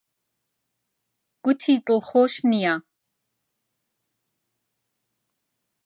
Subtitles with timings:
[1.43, 2.73] گوتی دڵخۆش نییە.